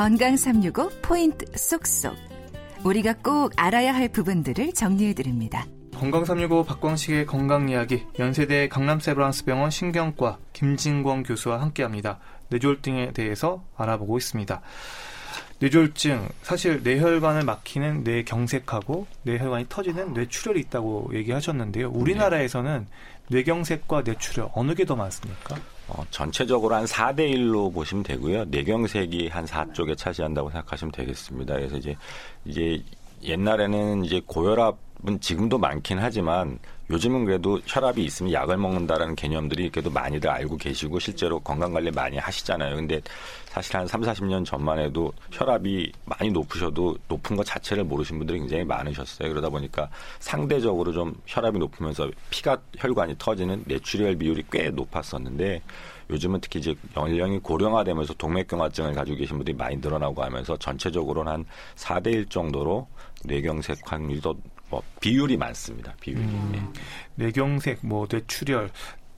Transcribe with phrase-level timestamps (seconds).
[0.00, 2.16] 건강 365 포인트 쏙쏙.
[2.84, 5.66] 우리가 꼭 알아야 할 부분들을 정리해 드립니다.
[5.94, 12.18] 건강 365 박광식의 건강 이야기 연세대 강남세브란스병원 신경과 김진권 교수와 함께합니다.
[12.48, 14.62] 뇌졸중에 대해서 알아보고 있습니다.
[15.60, 21.90] 뇌졸중 사실 뇌혈관을 막히는 뇌경색하고 뇌혈관이 터지는 뇌출혈이 있다고 얘기하셨는데요.
[21.90, 22.86] 우리나라에서는
[23.28, 25.56] 뇌경색과 뇌출혈 어느 게 더 많습니까?
[25.86, 28.46] 어, 전체적으로 한 4대 1로 보시면 되고요.
[28.46, 31.54] 뇌경색이 한 4쪽에 차지한다고 생각하시면 되겠습니다.
[31.54, 31.96] 그래서 이제
[32.44, 32.82] 이게
[33.22, 34.78] 옛날에는 이제 고혈압은
[35.20, 36.58] 지금도 많긴 하지만
[36.90, 42.18] 요즘은 그래도 혈압이 있으면 약을 먹는다라는 개념들이 그래도 많이들 알고 계시고 실제로 건강 관리 많이
[42.18, 42.74] 하시잖아요.
[42.74, 43.00] 근데
[43.46, 48.64] 사실 한 3, 40년 전만 해도 혈압이 많이 높으셔도 높은 것 자체를 모르신 분들이 굉장히
[48.64, 49.28] 많으셨어요.
[49.28, 55.62] 그러다 보니까 상대적으로 좀 혈압이 높으면서 피가 혈관이 터지는 뇌출혈 비율이 꽤 높았었는데
[56.10, 61.44] 요즘은 특히 이제 연령이 고령화되면서 동맥경화증을 가지고 계신 분들이 많이 늘어나고 하면서 전체적으로는 한
[61.76, 62.88] 4대 1 정도로
[63.24, 65.94] 뇌경색 확률이 더뭐 비율이 많습니다.
[66.00, 66.22] 비율이.
[66.22, 66.62] 음, 네.
[67.16, 68.70] 뇌경색, 뭐 뇌출혈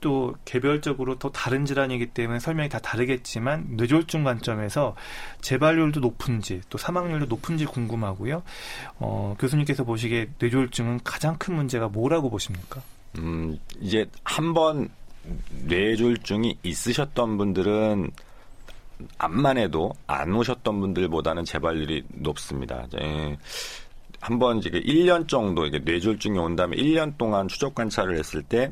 [0.03, 4.97] 또 개별적으로 또 다른 질환이기 때문에 설명이 다 다르겠지만 뇌졸중 관점에서
[5.39, 8.43] 재발률도 높은지 또 사망률도 높은지 궁금하고요.
[8.99, 12.81] 어, 교수님께서 보시기에 뇌졸중은 가장 큰 문제가 뭐라고 보십니까?
[13.17, 14.89] 음, 이제 한번
[15.67, 18.11] 뇌졸중이 있으셨던 분들은
[19.17, 22.85] 암만 해도 안 오셨던 분들보다는 재발률이 높습니다.
[22.99, 23.37] 예.
[24.23, 28.71] 한번 이제 1년 정도 이게 뇌졸중이 온 다음에 1년 동안 추적 관찰을 했을 때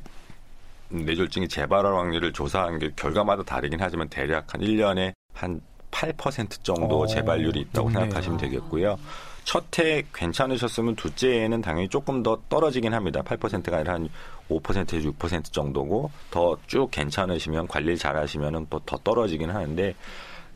[0.88, 7.04] 뇌졸중이 재발할 확률을 조사한 게 결과마다 다르긴 하지만 대략 한 1년에 한 8% 정도 오,
[7.04, 7.64] 어, 좋네요.
[7.64, 8.98] 있다고 생각하시면 되겠고요.
[9.44, 13.22] 첫 해 괜찮으셨으면 둘째 해는 당연히 조금 더 떨어지긴 합니다.
[13.22, 14.10] 8%가 아니라 한
[14.50, 19.96] 5%에서 6% 정도고 더 쭉 괜찮으시면 관리를 잘 하시면은 또더 떨어지긴 하는데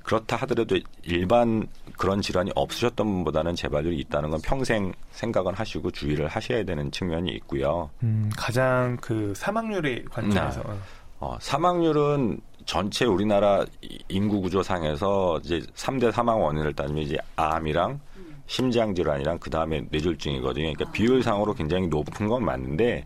[0.06, 1.68] 그렇다 하더라도 일반
[1.98, 7.90] 그런 질환이 없으셨던 분보다는 재발률이 있다는 건 평생 생각은 하시고 주의를 하셔야 되는 측면이 있고요.
[8.04, 10.76] 음, 가장 그 사망률의 관점에서 네.
[11.20, 13.66] 어, 사망률은 전체 우리나라
[14.08, 18.00] 인구 구조상에서 이제 3대 사망 원인을 따지면 이제 암이랑
[18.48, 20.74] 심장 질환이랑 그 다음에 뇌졸중이거든요.
[20.74, 23.06] 그러니까 비율상으로 굉장히 높은 건 맞는데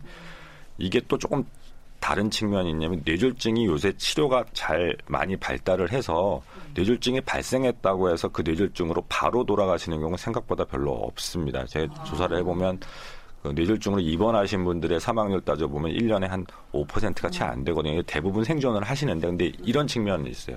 [0.76, 1.44] 이게 또 조금
[2.00, 6.42] 다른 측면이 있냐면 뇌졸중이 요새 치료가 잘 많이 발달을 해서
[6.74, 11.64] 뇌졸중이 발생했다고 해서 그 뇌졸중으로 바로 돌아가시는 경우는 생각보다 별로 없습니다.
[11.66, 12.80] 제 조사를 해보면
[13.42, 18.02] 그 뇌졸중으로 입원하신 분들의 사망률 따져보면 1년에 한 5%가 채 안 되거든요.
[18.02, 20.56] 대부분 생존을 하시는데 근데 이런 측면이 있어요.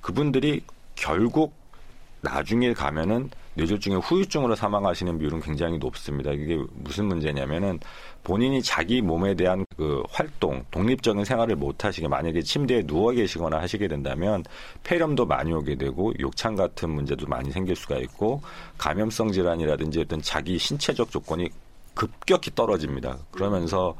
[0.00, 0.62] 그분들이
[0.94, 1.52] 결국
[2.26, 6.32] 나중에 가면은 뇌졸중의 후유증으로 사망하시는 비율은 굉장히 높습니다.
[6.32, 7.78] 이게 무슨 문제냐면은
[8.24, 13.86] 본인이 자기 몸에 대한 그 활동, 독립적인 생활을 못 하시게 만약에 침대에 누워 계시거나 하시게
[13.86, 14.42] 된다면
[14.82, 18.42] 폐렴도 많이 오게 되고 욕창 같은 문제도 많이 생길 수가 있고
[18.76, 21.48] 감염성 질환이라든지 어떤 자기 신체적 조건이
[21.94, 23.18] 급격히 떨어집니다.
[23.30, 23.94] 그러면서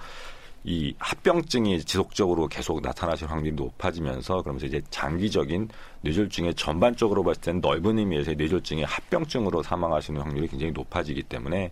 [0.69, 5.69] 이 합병증이 지속적으로 계속 나타나실 확률이 높아지면서 그러면서 이제 장기적인
[6.01, 11.71] 뇌졸중의 전반적으로 봤을 때는 넓은 의미에서 뇌졸중의 합병증으로 사망하시는 확률이 굉장히 높아지기 때문에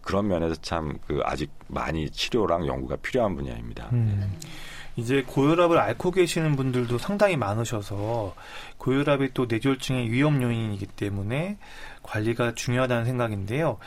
[0.00, 3.90] 그런 면에서 참 그 아직 많이 치료랑 연구가 필요한 분야입니다.
[3.92, 4.38] 음.
[4.96, 8.34] 이제 고혈압을 앓고 계시는 분들도 상당히 많으셔서
[8.78, 11.58] 고혈압이 또 뇌졸중의 위험 요인이기 때문에
[12.02, 13.78] 관리가 중요하다는 생각인데요.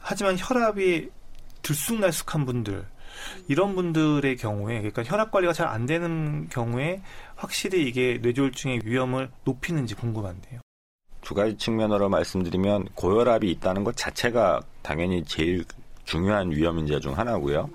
[0.00, 1.08] 하지만 혈압이
[1.62, 2.84] 들쑥날쑥한 분들
[3.48, 7.02] 이런 분들의 경우에 그러니까 혈압 관리가 잘 안 되는 경우에
[7.36, 10.60] 확실히 이게 뇌졸중의 위험을 높이는지 궁금한데요.
[11.20, 15.64] 두 가지 측면으로 말씀드리면 고혈압이 있다는 것 자체가 당연히 제일
[16.04, 17.68] 중요한 위험 인자 중 하나고요.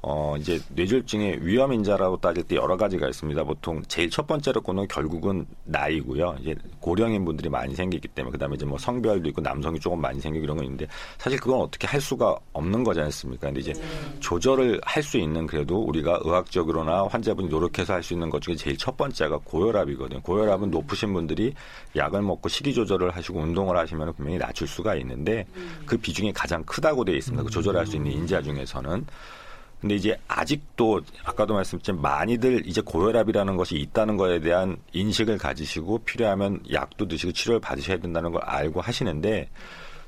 [0.00, 3.42] 어, 이제 뇌졸중의 위험 인자라고 따질 때 여러 가지가 있습니다.
[3.42, 6.36] 보통 제일 첫 번째로 꼽는 결국은 나이고요.
[6.40, 10.44] 이제 고령인 분들이 많이 생기기 때문에 그다음에 이제 뭐 성별도 있고 남성이 조금 많이 생기고
[10.44, 10.86] 이런 거 있는데
[11.18, 13.48] 사실 그건 어떻게 할 수가 없는 거지 않습니까?
[13.48, 13.72] 근데 이제
[14.20, 18.76] 조절을 할 수 있는 그래도 우리가 의학적으로나 환자분이 노력해서 할 수 있는 것 중에 제일
[18.76, 20.20] 첫 번째가 고혈압이거든요.
[20.22, 21.54] 고혈압은 높으신 분들이
[21.96, 25.46] 약을 먹고 식이 조절을 하시고 운동을 하시면 분명히 낮출 수가 있는데
[25.86, 27.42] 그 비중이 가장 크다고 되어 있습니다.
[27.42, 29.06] 그 조절할 수 있는 인자 중에서는.
[29.80, 36.60] 근데 이제 아직도 아까도 말씀드렸지만 많이들 이제 고혈압이라는 것이 있다는 것에 대한 인식을 가지시고 필요하면
[36.72, 39.48] 약도 드시고 치료를 받으셔야 된다는 걸 알고 하시는데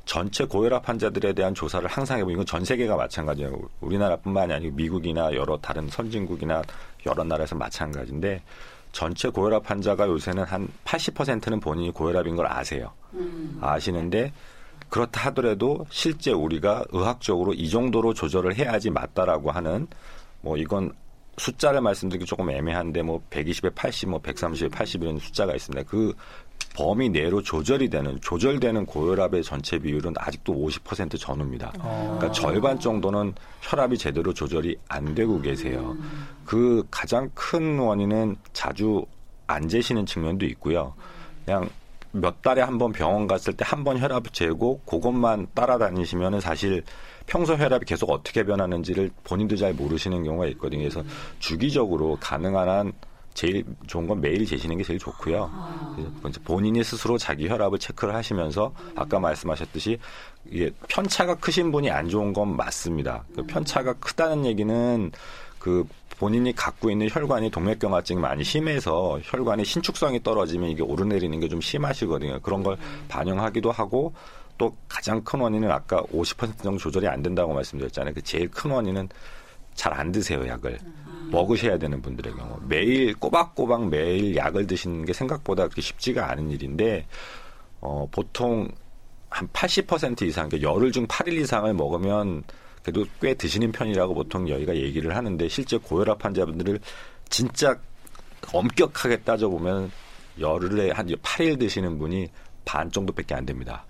[0.06, 3.56] 전체 고혈압 환자들에 대한 조사를 항상 해보면 이건 전 세계가 마찬가지예요.
[3.80, 6.62] 우리나라뿐만이 아니고 미국이나 여러 다른 선진국이나
[7.06, 8.42] 여러 나라에서 마찬가지인데
[8.90, 12.90] 전체 고혈압 환자가 요새는 한 80%는 본인이 고혈압인 걸 아세요.
[13.14, 13.58] 음.
[13.60, 14.32] 아시는데
[14.90, 19.86] 그렇다 하더라도 실제 우리가 의학적으로 이 정도로 조절을 해야지 맞다라고 하는
[20.42, 20.92] 뭐 이건
[21.38, 25.88] 숫자를 말씀드리기 조금 애매한데 뭐 120에 80, 뭐 130에 80 이런 숫자가 있습니다.
[25.88, 26.12] 그
[26.74, 31.72] 범위 내로 조절이 되는 조절되는 고혈압의 전체 비율은 아직도 50% 전후입니다.
[31.78, 32.16] 어.
[32.18, 35.96] 그러니까 절반 정도는 혈압이 제대로 조절이 안 되고 계세요.
[36.44, 39.04] 그 가장 큰 원인은 자주
[39.46, 40.94] 안 재시는 측면도 있고요.
[41.44, 41.68] 그냥
[42.12, 46.82] 몇 달에 한 번 병원 갔을 때 한 번 혈압 재고 그것만 따라다니시면은 사실
[47.26, 50.82] 평소 혈압이 계속 어떻게 변하는지를 본인도 잘 모르시는 경우가 있거든요.
[50.82, 51.02] 그래서
[51.38, 52.92] 주기적으로 가능한 한
[53.32, 55.48] 제일 좋은 건 매일 재시는 게 제일 좋고요.
[56.44, 59.98] 본인이 스스로 자기 혈압을 체크를 하시면서 아까 말씀하셨듯이
[60.50, 63.24] 이게 편차가 크신 분이 안 좋은 건 맞습니다.
[63.36, 65.12] 그 편차가 크다는 얘기는
[65.60, 65.86] 그
[66.18, 72.40] 본인이 갖고 있는 혈관이 동맥경화증이 많이 심해서 혈관의 신축성이 떨어지면 이게 오르내리는 게 좀 심하시거든요.
[72.40, 72.76] 그런 걸
[73.08, 74.12] 반영하기도 하고
[74.58, 78.14] 또 가장 큰 원인은 아까 50% 정도 조절이 안 된다고 말씀드렸잖아요.
[78.14, 79.08] 그 제일 큰 원인은
[79.74, 80.78] 잘 안 드세요 약을
[81.30, 87.06] 먹으셔야 되는 분들의 경우 매일 꼬박꼬박 매일 약을 드시는 게 생각보다 그렇게 쉽지가 않은 일인데
[87.80, 88.68] 어, 보통
[89.30, 92.42] 한 80% 이상 그러니까 열흘 중 8일 이상을 먹으면
[92.82, 96.80] 그래도 꽤 드시는 편이라고 보통 저희가 얘기를 하는데 실제 고혈압 환자분들을
[97.28, 97.76] 진짜
[98.52, 99.90] 엄격하게 따져보면
[100.38, 102.28] 열흘에 한 8일 드시는 분이
[102.64, 103.84] 반 정도밖에 안 됩니다.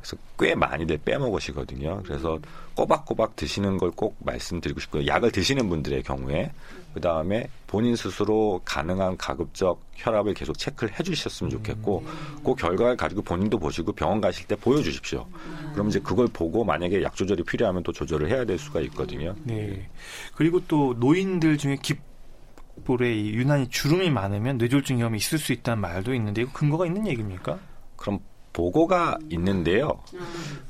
[0.00, 2.02] 그래서 꽤 많이들 빼먹으시거든요.
[2.04, 2.38] 그래서
[2.74, 5.06] 꼬박꼬박 드시는 걸 꼭 말씀드리고 싶고요.
[5.06, 6.50] 약을 드시는 분들의 경우에
[6.96, 12.02] 그 다음에 본인 스스로 가능한 가급적 혈압을 계속 체크를 해주셨으면 좋겠고
[12.42, 15.26] 그 결과를 가지고 본인도 보시고 병원 가실 때 보여주십시오.
[15.74, 19.34] 그럼 이제 그걸 보고 만약에 약 조절이 필요하면 또 조절을 해야 될 수가 있거든요.
[19.44, 19.90] 네.
[20.34, 26.14] 그리고 또 노인들 중에 귓볼에 이 유난히 주름이 많으면 뇌졸중 위험이 있을 수 있다는 말도
[26.14, 27.58] 있는데 이거 근거가 있는 얘기입니까?
[27.96, 28.20] 그럼
[28.54, 30.00] 보고가 있는데요.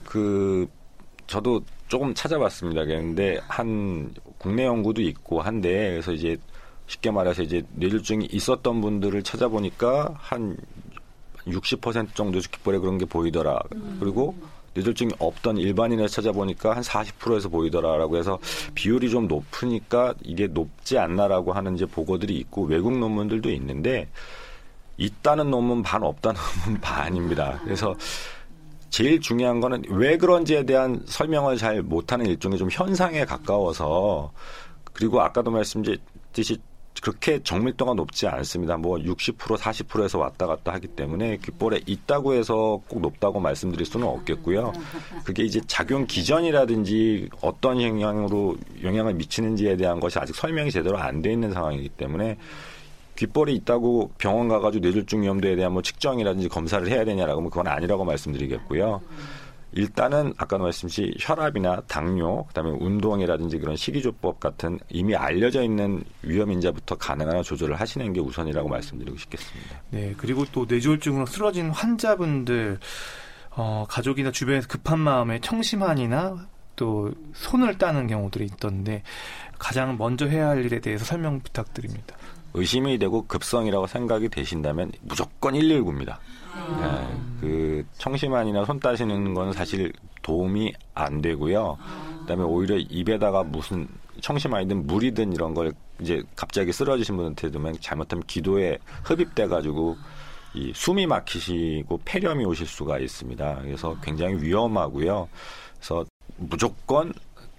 [0.04, 0.68] 그
[1.26, 2.84] 저도 조금 찾아봤습니다.
[2.84, 6.36] 그런데 한 국내 연구도 있고 한데 그래서 이제
[6.86, 10.56] 쉽게 말해서 이제 뇌졸중이 있었던 분들을 찾아보니까 한
[11.46, 13.58] 60% 정도 귓볼에 그런 게 보이더라.
[14.00, 14.36] 그리고
[14.74, 18.38] 뇌졸중이 없던 일반인을 찾아보니까 한 40%에서 보이더라라고 해서
[18.74, 24.08] 비율이 좀 높으니까 이게 높지 않나라고 하는 이제 보고들이 있고 외국 논문들도 있는데
[24.98, 27.60] 있다는 논문 반 없다는 논문 반입니다.
[27.64, 27.94] 그래서
[28.96, 34.32] 제일 중요한 거는 왜 그런지에 대한 설명을 잘 못하는 일종의 좀 현상에 가까워서
[34.94, 36.56] 그리고 아까도 말씀드렸듯이
[37.02, 38.78] 그렇게 정밀도가 높지 않습니다.
[38.78, 44.72] 뭐 60% 40%에서 왔다 갔다 하기 때문에 귓볼에 있다고 해서 꼭 높다고 말씀드릴 수는 없겠고요.
[45.24, 51.34] 그게 이제 작용 기전이라든지 어떤 영향으로 영향을 미치는지에 대한 것이 아직 설명이 제대로 안 돼
[51.34, 52.38] 있는 상황이기 때문에
[53.16, 58.04] 귓볼이 있다고 병원 가가지고 뇌졸중 위험도에 대한 뭐 측정이라든지 검사를 해야 되냐라고 하면 그건 아니라고
[58.04, 59.00] 말씀드리겠고요.
[59.72, 66.96] 일단은 아까 말씀드린 혈압이나 당뇨, 그다음에 운동이라든지 그런 식이조법 같은 이미 알려져 있는 위험 인자부터
[66.96, 69.82] 가능한 조절을 하시는 게 우선이라고 말씀드리고 싶겠습니다.
[69.90, 72.78] 네, 그리고 또 뇌졸중으로 쓰러진 환자분들
[73.50, 79.02] 어, 가족이나 주변에서 급한 마음에 청심환이나 또 손을 따는 경우들이 있던데
[79.58, 82.16] 가장 먼저 해야 할 일에 대해서 설명 부탁드립니다.
[82.56, 86.16] 의심이 되고 급성이라고 생각이 되신다면 무조건 119입니다.
[86.80, 89.92] 네, 그 청심환이나 손 따시는 건 사실
[90.22, 91.76] 도움이 안 되고요.
[92.20, 93.86] 그다음에 오히려 입에다가 무슨
[94.20, 99.96] 청심환이든 물이든 이런 걸 이제 갑자기 쓰러지신 분한테 두면 잘못하면 기도에 흡입돼 가지고
[100.54, 103.58] 이 숨이 막히시고 폐렴이 오실 수가 있습니다.
[103.62, 105.28] 그래서 굉장히 위험하고요.
[105.74, 106.06] 그래서
[106.38, 107.12] 무조건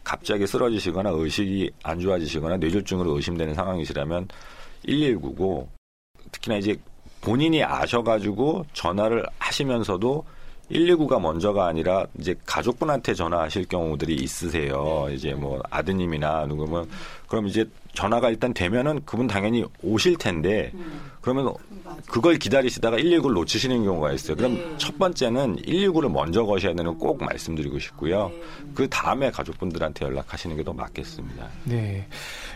[0.04, 4.28] 갑자기 쓰러지시거나 의식이 안 좋아지시거나 뇌졸중으로 의심되는 상황이시라면
[4.86, 5.68] 119고
[6.32, 6.78] 특히나 이제
[7.22, 10.26] 본인이 아셔가지고 전화를 하시면서도
[10.72, 15.08] 119가 먼저가 아니라 이제 가족분한테 전화하실 경우들이 있으세요.
[15.12, 16.88] 이제 뭐 아드님이나 누구면
[17.28, 20.72] 그럼 이제 전화가 일단 되면은 그분 당연히 오실 텐데
[21.22, 21.54] 그러면
[22.08, 24.38] 그걸 기다리시다가 119를 놓치시는 경우가 있어요.
[24.38, 28.32] 그럼 첫 번째는 119를 먼저 거셔야 되는 꼭 말씀드리고 싶고요.
[28.76, 31.48] 그 다음에 가족분들한테 연락하시는 게 더 맞겠습니다.
[31.64, 32.06] 네.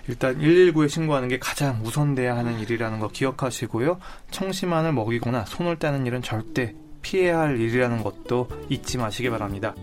[0.09, 3.99] 일단 119에 신고하는 게 가장 우선돼야 하는 일이라는 거 기억하시고요.
[4.31, 9.75] 청심환을 먹이거나 손을 떼는 일은 절대 피해야 할 일이라는 것도 잊지 마시기 바랍니다.